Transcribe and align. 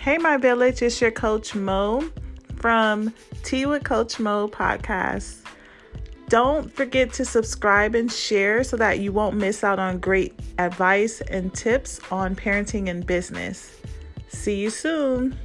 Hey, 0.00 0.16
my 0.16 0.38
village, 0.38 0.80
it's 0.80 0.98
your 1.02 1.10
coach 1.10 1.54
Mo 1.54 2.10
from 2.56 3.12
Tea 3.42 3.66
with 3.66 3.84
Coach 3.84 4.18
Mo 4.18 4.48
podcast. 4.48 5.42
Don't 6.30 6.72
forget 6.72 7.12
to 7.12 7.24
subscribe 7.26 7.94
and 7.94 8.10
share 8.10 8.64
so 8.64 8.78
that 8.78 9.00
you 9.00 9.12
won't 9.12 9.36
miss 9.36 9.62
out 9.62 9.78
on 9.78 9.98
great 9.98 10.40
advice 10.56 11.20
and 11.20 11.52
tips 11.52 12.00
on 12.10 12.34
parenting 12.34 12.88
and 12.88 13.06
business. 13.06 13.78
See 14.28 14.56
you 14.56 14.70
soon. 14.70 15.38